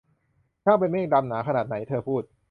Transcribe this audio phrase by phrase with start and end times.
[0.63, 2.23] ช่างเป็นเมฆดำหนาขนาดไหน!' เธอพูด